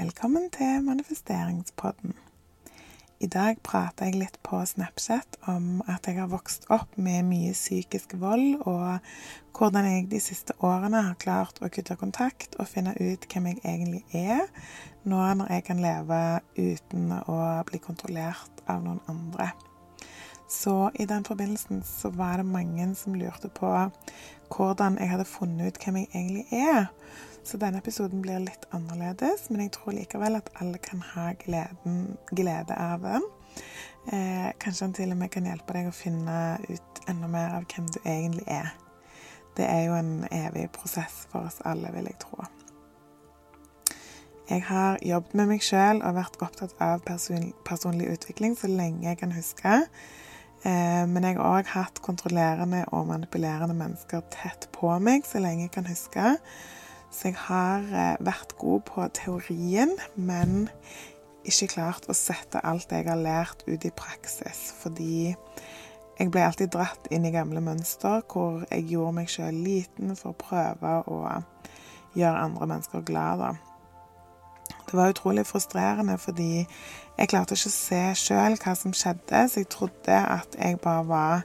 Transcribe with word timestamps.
Velkommen 0.00 0.46
til 0.50 0.84
manifesteringspodden. 0.84 2.14
I 3.20 3.26
dag 3.28 3.58
prater 3.60 4.08
jeg 4.08 4.16
litt 4.16 4.38
på 4.46 4.56
Snapchat 4.64 5.36
om 5.50 5.82
at 5.92 6.06
jeg 6.08 6.16
har 6.16 6.30
vokst 6.32 6.64
opp 6.72 6.94
med 6.96 7.26
mye 7.28 7.50
psykisk 7.52 8.14
vold, 8.22 8.62
og 8.64 9.02
hvordan 9.58 9.88
jeg 9.90 10.06
de 10.08 10.22
siste 10.24 10.56
årene 10.64 11.02
har 11.10 11.18
klart 11.20 11.60
å 11.60 11.68
kutte 11.68 11.98
kontakt 12.00 12.56
og 12.56 12.70
finne 12.70 12.94
ut 12.96 13.26
hvem 13.28 13.50
jeg 13.50 13.60
egentlig 13.60 14.00
er, 14.16 14.46
nå 15.04 15.20
når 15.42 15.52
jeg 15.58 15.66
kan 15.68 15.84
leve 15.84 16.22
uten 16.56 17.12
å 17.20 17.40
bli 17.68 17.82
kontrollert 17.84 18.64
av 18.72 18.80
noen 18.86 19.04
andre. 19.10 19.50
Så 20.48 20.88
i 20.96 21.04
den 21.04 21.28
forbindelsen 21.28 21.84
så 21.84 22.08
var 22.16 22.40
det 22.40 22.48
mange 22.48 22.88
som 22.96 23.20
lurte 23.20 23.52
på 23.52 23.68
hvordan 24.48 24.96
jeg 24.96 25.12
hadde 25.12 25.28
funnet 25.28 25.74
ut 25.74 25.84
hvem 25.84 26.00
jeg 26.00 26.08
egentlig 26.14 26.64
er. 26.64 26.88
Så 27.44 27.58
denne 27.58 27.80
episoden 27.80 28.22
blir 28.22 28.42
litt 28.44 28.66
annerledes, 28.76 29.48
men 29.50 29.64
jeg 29.64 29.74
tror 29.76 29.96
likevel 29.96 30.38
at 30.38 30.50
alle 30.60 30.78
kan 30.82 31.02
ha 31.14 31.30
gleden, 31.40 32.16
glede 32.30 32.76
av 32.76 33.02
den. 33.04 33.26
Eh, 34.12 34.52
kanskje 34.60 34.86
han 34.86 34.94
til 34.96 35.12
og 35.12 35.20
med 35.20 35.32
kan 35.32 35.48
hjelpe 35.48 35.76
deg 35.76 35.88
å 35.90 35.94
finne 35.94 36.36
ut 36.68 37.02
enda 37.10 37.28
mer 37.30 37.58
av 37.58 37.66
hvem 37.68 37.88
du 37.90 37.98
egentlig 38.04 38.46
er. 38.48 38.72
Det 39.56 39.66
er 39.66 39.84
jo 39.88 39.98
en 39.98 40.24
evig 40.30 40.68
prosess 40.72 41.26
for 41.32 41.48
oss 41.48 41.60
alle, 41.66 41.92
vil 41.96 42.08
jeg 42.08 42.20
tro. 42.22 42.46
Jeg 44.50 44.64
har 44.66 44.98
jobbet 45.06 45.34
med 45.38 45.46
meg 45.52 45.62
sjøl 45.62 46.00
og 46.02 46.16
vært 46.16 46.40
opptatt 46.42 46.72
av 46.82 47.04
person, 47.06 47.52
personlig 47.66 48.08
utvikling 48.16 48.56
så 48.58 48.70
lenge 48.70 49.06
jeg 49.06 49.20
kan 49.20 49.34
huske. 49.36 49.76
Eh, 50.66 51.04
men 51.06 51.24
jeg 51.24 51.38
har 51.38 51.60
òg 51.60 51.70
hatt 51.72 52.00
kontrollerende 52.04 52.82
og 52.90 53.06
manipulerende 53.12 53.76
mennesker 53.78 54.24
tett 54.34 54.66
på 54.74 54.90
meg 54.98 55.28
så 55.28 55.42
lenge 55.44 55.68
jeg 55.68 55.74
kan 55.76 55.86
huske. 55.86 56.34
Så 57.10 57.30
jeg 57.30 57.38
har 57.46 57.86
eh, 57.90 58.16
vært 58.22 58.54
god 58.60 58.84
på 58.86 59.06
teorien, 59.18 59.96
men 60.14 60.68
ikke 61.48 61.72
klart 61.74 62.06
å 62.08 62.16
sette 62.16 62.62
alt 62.66 62.92
jeg 62.92 63.08
har 63.08 63.18
lært, 63.18 63.64
ut 63.66 63.84
i 63.84 63.92
praksis. 63.94 64.70
Fordi 64.82 65.34
jeg 66.20 66.30
ble 66.30 66.44
alltid 66.44 66.70
dratt 66.74 67.08
inn 67.10 67.24
i 67.26 67.32
gamle 67.34 67.62
mønster 67.64 68.20
hvor 68.28 68.62
jeg 68.68 68.90
gjorde 68.92 69.16
meg 69.16 69.32
sjøl 69.32 69.56
liten 69.64 70.14
for 70.18 70.34
å 70.34 70.40
prøve 70.40 70.94
å 71.08 71.20
gjøre 72.18 72.44
andre 72.44 72.70
mennesker 72.74 73.06
glade. 73.08 73.54
Det 74.90 74.98
var 74.98 75.12
utrolig 75.12 75.46
frustrerende 75.46 76.16
fordi 76.18 76.60
jeg 76.60 77.30
klarte 77.30 77.56
ikke 77.56 77.70
å 77.70 77.74
se 77.74 78.02
sjøl 78.18 78.56
hva 78.58 78.74
som 78.78 78.94
skjedde, 78.96 79.42
så 79.48 79.62
jeg 79.62 79.68
trodde 79.72 80.16
at 80.18 80.56
jeg 80.58 80.80
bare 80.82 81.04
var 81.06 81.42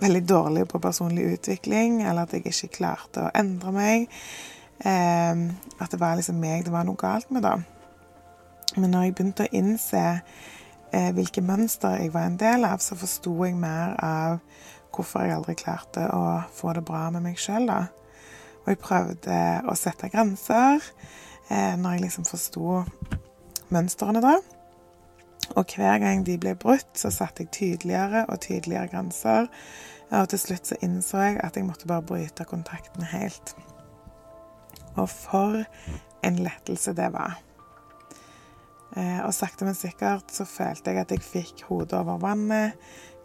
veldig 0.00 0.22
dårlig 0.28 0.64
på 0.70 0.80
personlig 0.82 1.26
utvikling, 1.34 2.00
eller 2.02 2.24
at 2.24 2.34
jeg 2.34 2.46
ikke 2.48 2.74
klarte 2.80 3.26
å 3.26 3.32
endre 3.36 3.72
meg. 3.74 4.08
Eh, 4.80 5.44
at 5.80 5.92
det 5.92 6.00
var 6.00 6.16
liksom 6.16 6.40
meg 6.40 6.64
det 6.64 6.72
var 6.72 6.86
noe 6.88 6.98
galt 7.00 7.30
med, 7.30 7.44
da. 7.44 7.58
Men 8.76 8.92
når 8.94 9.06
jeg 9.06 9.14
begynte 9.18 9.46
å 9.48 9.54
innse 9.56 10.02
eh, 10.92 11.10
hvilke 11.16 11.42
mønster 11.42 11.98
jeg 11.98 12.12
var 12.14 12.28
en 12.28 12.38
del 12.40 12.66
av, 12.68 12.82
så 12.84 12.98
forsto 12.98 13.34
jeg 13.44 13.58
mer 13.58 13.96
av 14.04 14.38
hvorfor 14.94 15.24
jeg 15.24 15.36
aldri 15.36 15.56
klarte 15.58 16.06
å 16.14 16.40
få 16.54 16.74
det 16.76 16.84
bra 16.86 17.08
med 17.14 17.24
meg 17.26 17.40
sjøl, 17.40 17.68
da. 17.70 17.82
Og 18.62 18.72
jeg 18.72 18.80
prøvde 18.82 19.36
å 19.68 19.76
sette 19.78 20.10
grenser 20.12 20.80
eh, 21.50 21.76
når 21.78 21.96
jeg 21.96 22.06
liksom 22.06 22.28
forsto 22.28 22.80
mønstrene, 23.74 24.22
da. 24.22 24.38
Og 25.58 25.72
hver 25.74 25.98
gang 25.98 26.22
de 26.26 26.36
ble 26.38 26.54
brutt, 26.58 26.92
så 26.94 27.10
satte 27.10 27.42
jeg 27.42 27.54
tydeligere 27.56 28.26
og 28.30 28.38
tydeligere 28.44 28.90
grenser. 28.92 29.48
Og 30.14 30.28
til 30.30 30.42
slutt 30.42 30.70
så 30.70 30.78
innså 30.82 31.24
jeg 31.24 31.40
at 31.42 31.58
jeg 31.58 31.66
måtte 31.66 31.90
bare 31.90 32.06
bryte 32.06 32.46
kontakten 32.46 33.06
helt. 33.10 33.54
Og 35.00 35.08
for 35.08 35.62
en 36.26 36.42
lettelse 36.44 36.92
det 36.96 37.08
var. 37.14 37.38
Eh, 38.96 39.20
og 39.22 39.34
sakte, 39.34 39.64
men 39.64 39.76
sikkert 39.78 40.32
så 40.34 40.44
følte 40.44 40.90
jeg 40.90 41.04
at 41.04 41.12
jeg 41.14 41.22
fikk 41.22 41.62
hodet 41.68 41.94
over 42.00 42.18
vannet, 42.22 42.74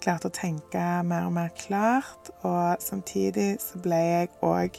klarte 0.04 0.30
å 0.30 0.36
tenke 0.36 0.82
mer 1.08 1.26
og 1.26 1.34
mer 1.34 1.50
klart, 1.58 2.30
og 2.46 2.82
samtidig 2.84 3.56
så 3.64 3.80
ble 3.82 3.98
jeg 3.98 4.30
òg 4.46 4.78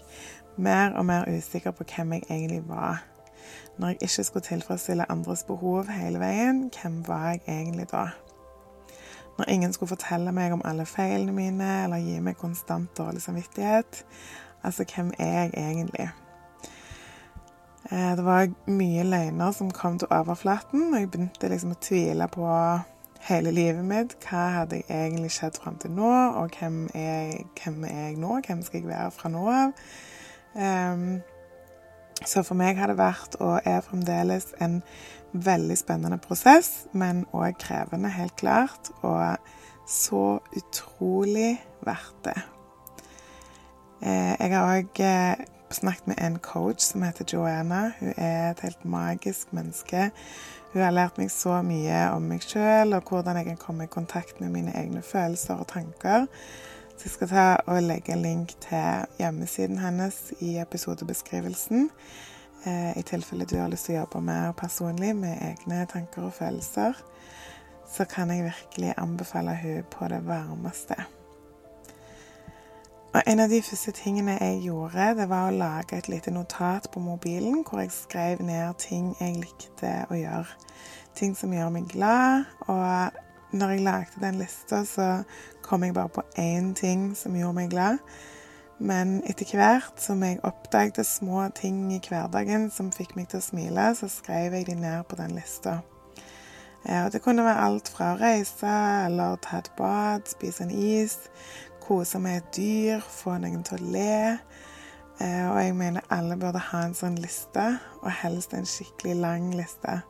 mer 0.62 0.94
og 0.94 1.08
mer 1.08 1.26
usikker 1.26 1.74
på 1.74 1.88
hvem 1.90 2.14
jeg 2.16 2.28
egentlig 2.28 2.62
var. 2.68 3.02
Når 3.76 3.88
jeg 3.88 3.98
ikke 4.06 4.24
skulle 4.24 4.46
tilfredsstille 4.46 5.10
andres 5.12 5.42
behov 5.44 5.90
hele 5.90 6.22
veien, 6.22 6.68
hvem 6.70 7.02
var 7.08 7.34
jeg 7.34 7.42
egentlig 7.48 7.88
da? 7.90 8.06
Når 9.36 9.50
ingen 9.52 9.72
skulle 9.72 9.92
fortelle 9.92 10.32
meg 10.32 10.54
om 10.54 10.62
alle 10.64 10.86
feilene 10.88 11.34
mine 11.34 11.72
eller 11.84 12.00
gi 12.00 12.20
meg 12.24 12.38
konstant 12.40 12.94
dårlig 12.96 13.20
samvittighet, 13.26 14.04
altså 14.62 14.86
hvem 14.94 15.10
er 15.18 15.42
jeg 15.42 15.52
egentlig? 15.56 16.08
Eh, 17.90 18.16
det 18.16 18.24
var 18.24 18.50
mye 18.66 19.04
løgner 19.06 19.52
som 19.54 19.70
kom 19.70 19.98
til 19.98 20.10
overflaten, 20.10 20.88
og 20.90 21.00
jeg 21.00 21.10
begynte 21.12 21.50
liksom 21.52 21.74
å 21.76 21.80
tvile 21.80 22.26
på 22.32 22.48
hele 23.28 23.52
livet 23.54 23.86
mitt. 23.86 24.16
Hva 24.26 24.48
hadde 24.60 24.80
jeg 24.80 24.90
egentlig 24.90 25.30
skjedd 25.36 25.60
fram 25.62 25.78
til 25.82 25.94
nå, 25.94 26.10
og 26.40 26.58
hvem 26.58 26.86
er, 26.94 27.44
hvem 27.60 27.84
er, 27.86 28.02
jeg 28.08 28.18
nå? 28.22 28.40
Hvem 28.46 28.64
skal 28.66 28.80
jeg 28.80 28.90
være 28.90 29.14
fra 29.14 29.30
nå 29.30 29.44
av? 29.52 29.86
Um, 30.56 31.06
så 32.24 32.42
for 32.46 32.58
meg 32.58 32.78
har 32.80 32.90
det 32.90 32.98
vært, 32.98 33.38
og 33.44 33.60
er 33.68 33.84
fremdeles, 33.86 34.50
en 34.64 34.80
veldig 35.36 35.76
spennende 35.78 36.18
prosess, 36.22 36.86
men 36.96 37.26
òg 37.36 37.58
krevende, 37.60 38.10
helt 38.10 38.34
klart. 38.40 38.90
Og 39.06 39.36
så 39.86 40.38
utrolig 40.56 41.58
verdt 41.86 42.24
det. 42.26 42.38
Eh, 44.02 44.32
jeg 44.40 44.56
har 44.56 44.72
òg 44.72 45.04
snakket 45.74 46.06
med 46.06 46.16
en 46.18 46.38
coach 46.38 46.80
som 46.80 47.02
heter 47.02 47.24
Joanna. 47.32 47.92
Hun 47.98 48.12
er 48.16 48.50
et 48.50 48.60
helt 48.60 48.84
magisk 48.84 49.52
menneske. 49.52 50.10
Hun 50.72 50.82
har 50.82 50.90
lært 50.90 51.18
meg 51.18 51.30
så 51.30 51.62
mye 51.64 52.02
om 52.12 52.28
meg 52.30 52.44
sjøl 52.44 52.94
og 52.96 53.08
hvordan 53.08 53.36
jeg 53.40 53.46
kan 53.46 53.60
komme 53.60 53.86
i 53.86 53.92
kontakt 53.92 54.40
med 54.40 54.52
mine 54.52 54.74
egne 54.76 55.02
følelser 55.02 55.54
og 55.54 55.68
tanker. 55.72 56.26
Så 56.96 57.08
jeg 57.08 57.12
skal 57.12 57.28
ta 57.28 57.46
og 57.66 57.82
legge 57.82 58.12
en 58.12 58.22
link 58.22 58.54
til 58.64 59.06
hjemmesiden 59.18 59.78
hennes 59.78 60.32
i 60.40 60.56
episodebeskrivelsen. 60.62 61.90
Eh, 62.66 62.98
I 62.98 63.02
tilfelle 63.02 63.44
du 63.44 63.58
har 63.60 63.68
lyst 63.68 63.88
til 63.88 63.96
å 63.96 64.04
jobbe 64.04 64.24
mer 64.24 64.52
personlig 64.56 65.12
med 65.16 65.36
egne 65.44 65.84
tanker 65.92 66.28
og 66.28 66.34
følelser, 66.34 66.96
så 67.92 68.04
kan 68.04 68.30
jeg 68.30 68.48
virkelig 68.48 68.96
anbefale 68.96 69.58
hun 69.62 69.84
på 69.90 70.08
det 70.08 70.24
varmeste. 70.26 71.15
Og 73.16 73.22
en 73.26 73.40
av 73.40 73.48
de 73.48 73.62
første 73.64 73.94
tingene 73.96 74.34
jeg 74.36 74.58
gjorde, 74.66 75.04
det 75.16 75.24
var 75.30 75.46
å 75.48 75.54
lage 75.56 75.96
et 75.96 76.08
lite 76.12 76.28
notat 76.34 76.90
på 76.92 77.00
mobilen 77.00 77.62
hvor 77.64 77.80
jeg 77.80 77.94
skrev 77.94 78.42
ned 78.44 78.76
ting 78.82 79.06
jeg 79.16 79.38
likte 79.40 79.92
å 80.12 80.18
gjøre. 80.18 80.58
Ting 81.16 81.32
som 81.38 81.54
gjør 81.56 81.72
meg 81.72 81.86
glad. 81.94 82.44
Og 82.68 83.56
når 83.56 83.72
jeg 83.72 83.86
lagde 83.86 84.20
den 84.20 84.36
lista, 84.42 84.82
så 84.84 85.08
kom 85.64 85.88
jeg 85.88 85.96
bare 85.96 86.12
på 86.12 86.26
én 86.36 86.74
ting 86.76 87.08
som 87.16 87.40
gjorde 87.40 87.56
meg 87.62 87.72
glad. 87.72 88.04
Men 88.84 89.22
etter 89.24 89.48
hvert 89.48 89.96
som 89.96 90.20
jeg 90.20 90.42
oppdaget 90.44 91.08
små 91.08 91.48
ting 91.56 91.86
i 91.96 92.02
hverdagen 92.04 92.68
som 92.68 92.92
fikk 92.92 93.16
meg 93.16 93.32
til 93.32 93.40
å 93.40 93.48
smile, 93.48 93.94
så 93.96 94.12
skrev 94.12 94.60
jeg 94.60 94.68
de 94.68 94.76
ned 94.84 95.08
på 95.08 95.16
den 95.16 95.38
lista. 95.40 95.80
Ja, 96.88 97.08
det 97.08 97.22
kunne 97.24 97.42
være 97.42 97.64
alt 97.66 97.88
fra 97.90 98.12
å 98.12 98.18
reise 98.20 98.70
eller 99.08 99.40
ta 99.42 99.58
et 99.58 99.72
bad, 99.78 100.28
spise 100.30 100.62
en 100.62 100.70
is, 100.70 101.16
kose 101.86 102.18
med 102.22 102.40
et 102.40 102.50
dyr, 102.56 103.00
få 103.00 103.36
noen 103.40 103.62
til 103.66 103.78
å 103.78 103.92
le. 103.94 104.18
Eh, 105.22 105.44
og 105.48 105.56
jeg 105.62 105.76
mener 105.78 106.04
alle 106.12 106.36
burde 106.40 106.60
ha 106.72 106.82
en 106.84 106.96
sånn 106.96 107.16
liste, 107.22 107.64
og 108.02 108.12
helst 108.20 108.52
en 108.56 108.68
skikkelig 108.68 109.16
lang 109.22 109.48
liste. 109.56 110.00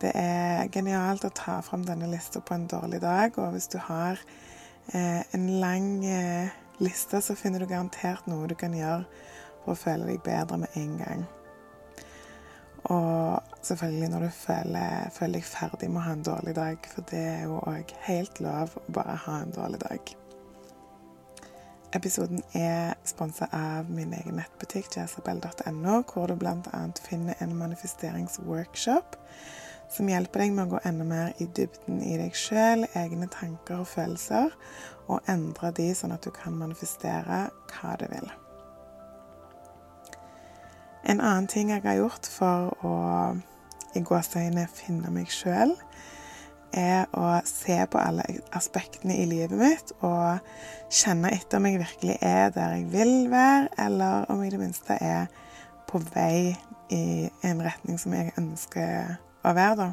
Det 0.00 0.12
er 0.16 0.70
genialt 0.72 1.24
å 1.26 1.32
ta 1.34 1.58
fram 1.64 1.84
denne 1.86 2.08
lista 2.10 2.40
på 2.40 2.56
en 2.56 2.66
dårlig 2.70 3.02
dag, 3.04 3.36
og 3.38 3.54
hvis 3.54 3.70
du 3.72 3.78
har 3.84 4.20
eh, 4.92 5.22
en 5.36 5.46
lang 5.60 6.04
eh, 6.08 6.54
liste, 6.82 7.20
så 7.20 7.36
finner 7.38 7.62
du 7.62 7.70
garantert 7.70 8.26
noe 8.30 8.48
du 8.50 8.56
kan 8.58 8.74
gjøre 8.74 9.04
for 9.64 9.74
å 9.74 9.80
føle 9.80 10.10
deg 10.12 10.24
bedre 10.26 10.60
med 10.64 10.80
en 10.80 10.98
gang. 11.00 11.28
Og 12.92 13.54
selvfølgelig 13.64 14.10
når 14.12 14.26
du 14.26 14.34
føler, 14.36 15.08
føler 15.16 15.40
deg 15.40 15.46
ferdig 15.48 15.88
med 15.88 16.02
å 16.02 16.08
ha 16.08 16.18
en 16.18 16.26
dårlig 16.26 16.58
dag, 16.58 16.90
for 16.92 17.08
det 17.12 17.22
er 17.30 17.46
jo 17.46 17.62
òg 17.64 17.96
helt 18.08 18.44
lov 18.44 18.76
å 18.80 18.84
bare 18.92 19.16
ha 19.24 19.40
en 19.40 19.56
dårlig 19.56 19.80
dag. 19.86 20.18
Episoden 21.94 22.40
er 22.58 22.96
sponsa 23.06 23.46
av 23.54 23.90
min 23.90 24.10
egen 24.16 24.40
nettbutikk 24.40 24.96
jazabell.no, 24.96 26.00
hvor 26.10 26.26
du 26.26 26.34
bl.a. 26.40 26.80
finner 27.06 27.38
en 27.38 27.54
manifesteringsworkshop 27.54 29.14
som 29.94 30.08
hjelper 30.10 30.42
deg 30.42 30.56
med 30.56 30.64
å 30.64 30.72
gå 30.72 30.80
enda 30.88 31.06
mer 31.06 31.30
i 31.38 31.46
dybden 31.46 32.00
i 32.02 32.16
deg 32.18 32.34
sjøl, 32.34 32.82
egne 32.98 33.28
tanker 33.30 33.84
og 33.84 33.86
følelser, 33.92 34.50
og 35.06 35.30
endre 35.30 35.70
de 35.76 35.92
sånn 35.94 36.16
at 36.16 36.26
du 36.26 36.32
kan 36.34 36.56
manifestere 36.58 37.44
hva 37.70 37.94
du 38.00 38.08
vil. 38.10 38.26
En 41.04 41.20
annen 41.20 41.46
ting 41.46 41.70
jeg 41.70 41.84
har 41.84 42.00
gjort 42.00 42.26
for 42.26 42.74
å 42.82 42.94
i 43.94 44.02
gåseøyne 44.02 44.66
finne 44.72 45.14
meg 45.14 45.30
sjøl, 45.30 45.76
er 46.76 47.10
å 47.16 47.38
se 47.48 47.76
på 47.90 48.00
alle 48.00 48.24
aspektene 48.56 49.16
i 49.20 49.26
livet 49.28 49.56
mitt 49.58 49.92
og 50.00 50.42
kjenne 50.92 51.32
etter 51.34 51.58
om 51.58 51.68
jeg 51.68 51.80
virkelig 51.82 52.16
er 52.20 52.52
der 52.54 52.76
jeg 52.78 52.86
vil 52.92 53.14
være, 53.32 53.68
eller 53.86 54.30
om 54.30 54.42
jeg 54.42 54.52
i 54.52 54.54
det 54.54 54.62
minste 54.62 54.98
er 55.00 55.26
på 55.90 56.00
vei 56.14 56.54
i 56.92 57.30
en 57.46 57.62
retning 57.64 57.98
som 58.00 58.14
jeg 58.14 58.34
ønsker 58.38 59.14
å 59.44 59.54
være, 59.56 59.76
da. 59.80 59.90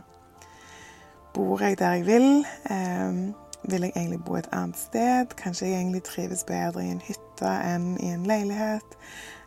Bor 1.33 1.62
jeg 1.63 1.78
der 1.80 2.00
jeg 2.00 2.06
vil? 2.10 2.45
Eh, 2.74 3.22
vil 3.63 3.86
jeg 3.86 3.94
egentlig 3.95 4.24
bo 4.25 4.36
et 4.36 4.50
annet 4.51 4.77
sted? 4.77 5.36
Kanskje 5.38 5.68
jeg 5.68 5.80
egentlig 5.80 6.04
trives 6.04 6.44
bedre 6.44 6.84
i 6.84 6.92
en 6.92 7.04
hytte 7.06 7.51
enn 7.72 7.94
i 8.01 8.10
en 8.12 8.25
leilighet? 8.27 8.98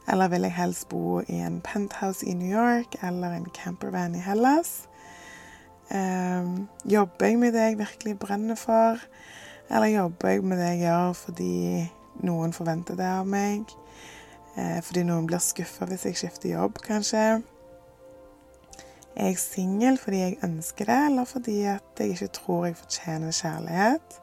Eller 0.08 0.28
vil 0.28 0.46
jeg 0.46 0.56
helst 0.56 0.88
bo 0.88 1.20
i 1.20 1.40
en 1.44 1.60
penthouse 1.64 2.26
i 2.26 2.34
New 2.36 2.50
York 2.50 2.96
eller 3.02 3.36
en 3.36 3.48
campervan 3.56 4.14
i 4.14 4.22
Hellas? 4.22 4.84
Eh, 5.94 6.46
jobber 6.90 7.26
jeg 7.26 7.38
med 7.38 7.54
det 7.54 7.60
jeg 7.68 7.78
virkelig 7.78 8.18
brenner 8.18 8.58
for? 8.58 8.98
Eller 9.70 9.86
jobber 9.86 10.28
jeg 10.28 10.44
med 10.44 10.58
det 10.58 10.68
jeg 10.72 10.80
gjør 10.88 11.12
fordi 11.12 11.54
noen 12.26 12.52
forventer 12.52 12.98
det 12.98 13.06
av 13.06 13.26
meg? 13.26 13.70
Eh, 14.58 14.80
fordi 14.82 15.04
noen 15.06 15.26
blir 15.30 15.42
skuffa 15.42 15.86
hvis 15.86 16.06
jeg 16.08 16.18
skifter 16.18 16.54
jobb, 16.56 16.80
kanskje? 16.82 17.42
Er 19.14 19.30
jeg 19.30 19.38
singel 19.38 19.98
fordi 19.98 20.18
jeg 20.24 20.38
ønsker 20.42 20.90
det, 20.90 21.00
eller 21.06 21.24
fordi 21.30 21.60
at 21.70 22.02
jeg 22.02 22.16
ikke 22.16 22.32
tror 22.34 22.66
jeg 22.66 22.76
fortjener 22.76 23.30
kjærlighet? 23.30 24.16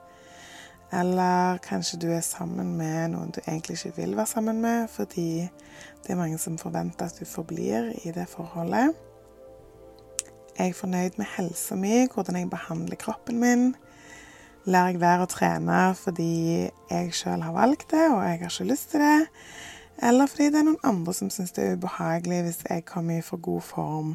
Eller 0.91 1.61
kanskje 1.63 1.99
du 1.99 2.09
er 2.11 2.23
sammen 2.25 2.73
med 2.75 3.13
noen 3.13 3.31
du 3.31 3.39
egentlig 3.45 3.77
ikke 3.79 4.01
vil 4.01 4.17
være 4.17 4.27
sammen 4.27 4.59
med, 4.61 4.89
fordi 4.91 5.47
det 6.03 6.11
er 6.11 6.19
mange 6.19 6.37
som 6.37 6.57
forventer 6.59 7.07
at 7.07 7.15
du 7.19 7.25
forblir 7.25 7.93
i 8.03 8.11
det 8.11 8.27
forholdet. 8.27 8.91
Er 10.59 10.67
jeg 10.67 10.75
fornøyd 10.75 11.15
med 11.17 11.29
helsa 11.37 11.75
mi, 11.79 12.07
hvordan 12.11 12.35
jeg 12.35 12.49
behandler 12.51 12.99
kroppen 12.99 13.39
min? 13.39 13.69
Lar 14.65 14.91
jeg 14.91 14.99
være 15.01 15.25
å 15.25 15.29
trene 15.31 15.77
fordi 15.97 16.31
jeg 16.91 17.13
sjøl 17.17 17.41
har 17.45 17.55
valgt 17.55 17.87
det, 17.93 18.03
og 18.11 18.19
jeg 18.21 18.41
har 18.43 18.51
ikke 18.51 18.67
lyst 18.69 18.91
til 18.91 19.01
det? 19.01 19.29
Eller 20.03 20.27
fordi 20.27 20.49
det 20.51 20.59
er 20.59 20.67
noen 20.67 20.83
andre 20.91 21.15
som 21.15 21.31
syns 21.33 21.55
det 21.55 21.63
er 21.63 21.79
ubehagelig 21.79 22.43
hvis 22.45 22.61
jeg 22.67 22.85
kommer 22.89 23.17
i 23.21 23.25
for 23.25 23.41
god 23.41 23.65
form? 23.65 24.11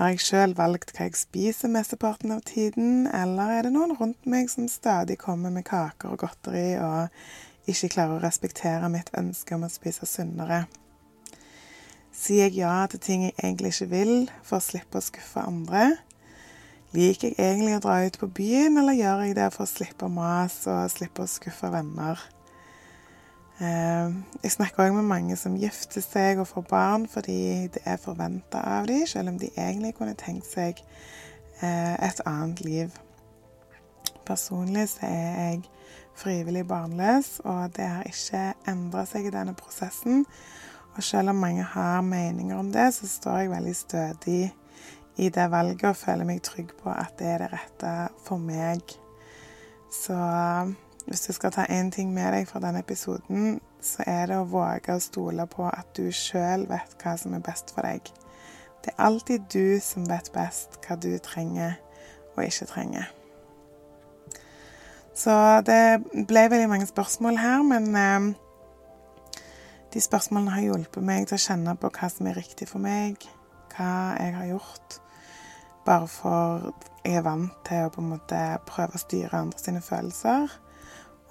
Har 0.00 0.14
jeg 0.14 0.24
sjøl 0.24 0.56
valgt 0.56 0.94
hva 0.96 1.06
jeg 1.10 1.18
spiser 1.20 1.68
mesteparten 1.68 2.32
av 2.32 2.40
tiden, 2.48 3.04
eller 3.06 3.52
er 3.52 3.66
det 3.66 3.74
noen 3.74 3.92
rundt 3.98 4.24
meg 4.24 4.48
som 4.50 4.64
stadig 4.70 5.18
kommer 5.20 5.52
med 5.52 5.68
kaker 5.68 6.14
og 6.14 6.22
godteri 6.24 6.70
og 6.80 7.68
ikke 7.68 7.92
klarer 7.92 8.16
å 8.16 8.22
respektere 8.24 8.88
mitt 8.90 9.12
ønske 9.18 9.58
om 9.58 9.68
å 9.68 9.70
spise 9.70 10.08
sunnere? 10.08 10.64
Sier 12.22 12.44
jeg 12.46 12.60
ja 12.60 12.84
til 12.86 13.00
ting 13.02 13.22
jeg 13.24 13.32
egentlig 13.42 13.72
ikke 13.72 13.88
vil, 13.90 14.12
for 14.46 14.60
å 14.60 14.62
slippe 14.62 15.00
å 15.00 15.02
skuffe 15.02 15.42
andre? 15.42 15.96
Liker 16.94 17.32
jeg 17.32 17.38
egentlig 17.40 17.72
å 17.74 17.80
dra 17.82 17.96
ut 18.06 18.18
på 18.20 18.28
byen, 18.36 18.78
eller 18.78 18.94
gjør 18.94 19.24
jeg 19.24 19.34
det 19.40 19.48
for 19.50 19.64
å 19.64 19.70
slippe 19.70 20.10
mas 20.12 20.60
og 20.70 20.92
slippe 20.92 21.24
å 21.24 21.32
skuffe 21.32 21.72
venner? 21.72 22.22
Eh, 23.58 24.14
jeg 24.44 24.54
snakker 24.54 24.84
òg 24.84 24.94
med 25.00 25.10
mange 25.10 25.40
som 25.40 25.58
gifter 25.58 26.04
seg 26.04 26.38
og 26.38 26.46
får 26.52 26.68
barn 26.70 27.08
fordi 27.10 27.66
det 27.74 27.82
er 27.90 27.98
forventa 27.98 28.62
av 28.78 28.86
dem, 28.86 29.02
selv 29.10 29.34
om 29.34 29.42
de 29.42 29.50
egentlig 29.56 29.96
kunne 29.98 30.14
tenkt 30.14 30.46
seg 30.46 30.78
eh, 31.58 31.96
et 32.06 32.22
annet 32.22 32.62
liv. 32.62 33.02
Personlig 34.22 34.92
så 34.94 35.10
er 35.10 35.22
jeg 35.26 35.62
frivillig 36.22 36.68
barnløs, 36.70 37.40
og 37.42 37.74
det 37.74 37.94
har 37.96 38.06
ikke 38.06 38.52
endra 38.70 39.08
seg 39.10 39.26
i 39.26 39.34
denne 39.34 39.58
prosessen. 39.58 40.28
Og 40.96 41.02
selv 41.02 41.32
om 41.32 41.40
mange 41.40 41.62
har 41.62 42.00
meninger 42.00 42.58
om 42.58 42.72
det, 42.72 42.94
så 42.94 43.08
står 43.08 43.38
jeg 43.38 43.50
veldig 43.50 43.76
stødig 43.76 44.42
i 45.16 45.28
det 45.28 45.50
valget 45.50 45.84
og 45.88 45.96
føler 45.96 46.28
meg 46.28 46.42
trygg 46.44 46.72
på 46.82 46.92
at 46.92 47.14
det 47.18 47.28
er 47.34 47.44
det 47.44 47.52
rette 47.52 47.92
for 48.24 48.40
meg. 48.40 48.80
Så 49.92 50.16
hvis 51.06 51.26
du 51.26 51.32
skal 51.32 51.52
ta 51.52 51.64
én 51.68 51.90
ting 51.90 52.12
med 52.14 52.32
deg 52.32 52.48
fra 52.48 52.60
denne 52.60 52.80
episoden, 52.84 53.60
så 53.82 54.04
er 54.06 54.26
det 54.30 54.38
å 54.38 54.48
våge 54.48 54.94
å 54.94 55.02
stole 55.02 55.46
på 55.50 55.66
at 55.68 55.88
du 55.96 56.12
sjøl 56.14 56.68
vet 56.70 56.94
hva 57.02 57.16
som 57.18 57.34
er 57.34 57.44
best 57.44 57.72
for 57.74 57.88
deg. 57.88 58.12
Det 58.82 58.92
er 58.92 59.04
alltid 59.04 59.48
du 59.52 59.80
som 59.82 60.06
vet 60.08 60.30
best 60.34 60.78
hva 60.84 60.96
du 60.96 61.10
trenger 61.22 61.76
og 62.36 62.44
ikke 62.44 62.68
trenger. 62.70 63.10
Så 65.14 65.34
det 65.66 66.24
ble 66.28 66.46
veldig 66.48 66.70
mange 66.70 66.88
spørsmål 66.88 67.36
her, 67.36 67.62
men 67.66 67.90
eh, 67.96 68.32
de 69.92 70.00
spørsmålene 70.00 70.54
har 70.54 70.64
hjulpet 70.64 71.04
meg 71.04 71.26
til 71.28 71.36
å 71.36 71.42
kjenne 71.42 71.74
på 71.76 71.90
hva 71.92 72.08
som 72.08 72.28
er 72.30 72.38
riktig 72.40 72.68
for 72.70 72.80
meg, 72.80 73.20
hva 73.74 73.92
jeg 74.16 74.36
har 74.38 74.48
gjort. 74.54 74.98
Bare 75.84 76.08
for 76.08 76.70
jeg 77.02 77.18
er 77.18 77.26
vant 77.26 77.52
til 77.66 77.84
å 77.84 77.92
på 77.92 78.00
en 78.00 78.12
måte 78.14 78.40
prøve 78.68 78.96
å 78.96 79.02
styre 79.02 79.42
andre 79.42 79.60
sine 79.60 79.82
følelser 79.84 80.52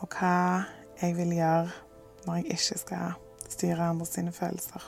og 0.02 0.18
hva 0.18 0.36
jeg 1.02 1.16
vil 1.18 1.34
gjøre 1.38 1.70
når 2.26 2.42
jeg 2.42 2.58
ikke 2.58 2.80
skal 2.84 3.16
styre 3.50 3.90
andre 3.94 4.08
sine 4.10 4.34
følelser. 4.36 4.84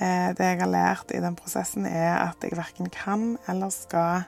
Eh, 0.00 0.30
det 0.34 0.48
jeg 0.48 0.60
har 0.62 0.70
lært 0.70 1.14
i 1.14 1.22
den 1.22 1.36
prosessen, 1.38 1.86
er 1.86 2.16
at 2.16 2.42
jeg 2.42 2.56
verken 2.58 2.90
kan 2.90 3.36
eller 3.46 3.70
skal 3.74 4.24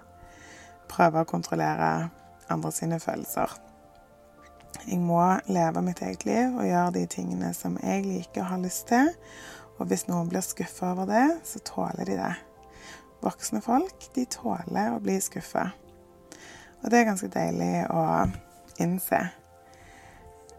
prøve 0.91 1.25
å 1.25 1.29
kontrollere 1.29 2.11
andre 2.53 2.73
sine 2.75 3.01
følelser. 3.03 3.57
Jeg 4.83 4.99
må 5.01 5.23
leve 5.47 5.83
mitt 5.83 6.03
eget 6.03 6.25
liv 6.29 6.57
og 6.57 6.67
gjøre 6.67 6.95
de 6.99 7.05
tingene 7.11 7.53
som 7.57 7.79
jeg 7.83 8.05
liker 8.05 8.43
og 8.43 8.51
har 8.51 8.65
lyst 8.65 8.89
til. 8.91 9.13
Og 9.79 9.89
hvis 9.91 10.07
noen 10.09 10.29
blir 10.31 10.45
skuffa 10.45 10.93
over 10.93 11.09
det, 11.11 11.29
så 11.47 11.63
tåler 11.65 12.05
de 12.09 12.19
det. 12.19 12.35
Voksne 13.25 13.63
folk, 13.65 14.11
de 14.15 14.27
tåler 14.31 14.93
å 14.93 15.01
bli 15.03 15.17
skuffa. 15.23 15.71
Og 16.83 16.91
det 16.93 17.01
er 17.01 17.09
ganske 17.09 17.31
deilig 17.33 17.87
å 17.91 18.05
innse. 18.83 19.23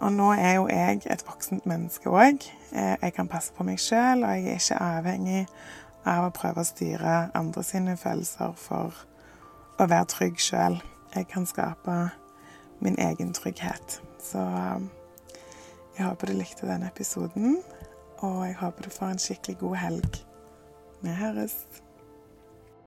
Og 0.02 0.12
nå 0.12 0.32
er 0.34 0.58
jo 0.58 0.68
jeg 0.68 1.06
et 1.12 1.24
voksent 1.28 1.68
menneske 1.70 2.10
òg. 2.12 2.44
Eh, 2.74 2.96
jeg 3.02 3.14
kan 3.16 3.30
passe 3.32 3.54
på 3.56 3.64
meg 3.64 3.80
sjøl, 3.80 4.26
og 4.26 4.34
jeg 4.34 4.50
er 4.50 4.60
ikke 4.60 4.82
avhengig 4.82 5.46
av 6.06 6.28
å 6.28 6.34
prøve 6.36 6.62
å 6.62 6.68
styre 6.68 7.16
andre 7.38 7.64
sine 7.64 7.96
følelser 7.98 8.54
for 8.60 9.06
å 9.80 9.88
være 9.88 10.10
trygg 10.12 10.42
sjøl. 10.42 10.82
Jeg 11.16 11.30
kan 11.32 11.48
skape 11.48 12.10
min 12.80 13.00
egen 13.00 13.34
trygghet. 13.34 14.02
Så 14.20 14.42
um, 14.42 14.90
jeg 15.98 16.06
håper 16.06 16.28
du 16.28 16.34
likte 16.36 16.68
denne 16.68 16.90
episoden, 16.92 17.60
og 18.18 18.46
jeg 18.48 18.58
håper 18.60 18.88
du 18.88 18.90
får 18.90 19.16
en 19.16 19.22
skikkelig 19.22 19.58
god 19.62 19.76
helg. 19.76 20.22
Vi 21.02 21.14
høres. 21.16 21.56